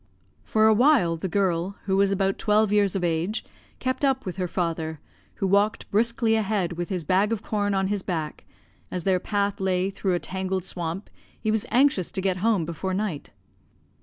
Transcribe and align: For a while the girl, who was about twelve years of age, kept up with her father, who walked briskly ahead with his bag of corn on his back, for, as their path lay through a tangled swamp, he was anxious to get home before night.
For 0.43 0.65
a 0.65 0.73
while 0.73 1.15
the 1.15 1.27
girl, 1.27 1.75
who 1.85 1.95
was 1.95 2.11
about 2.11 2.39
twelve 2.39 2.71
years 2.71 2.95
of 2.95 3.03
age, 3.03 3.45
kept 3.77 4.03
up 4.03 4.25
with 4.25 4.37
her 4.37 4.47
father, 4.47 4.99
who 5.35 5.45
walked 5.45 5.91
briskly 5.91 6.33
ahead 6.33 6.73
with 6.73 6.89
his 6.89 7.03
bag 7.03 7.31
of 7.31 7.43
corn 7.43 7.75
on 7.75 7.85
his 7.85 8.01
back, 8.01 8.43
for, 8.89 8.95
as 8.95 9.03
their 9.03 9.19
path 9.19 9.59
lay 9.59 9.91
through 9.91 10.15
a 10.15 10.19
tangled 10.19 10.63
swamp, 10.63 11.07
he 11.39 11.51
was 11.51 11.67
anxious 11.69 12.11
to 12.13 12.19
get 12.19 12.37
home 12.37 12.65
before 12.65 12.95
night. 12.95 13.29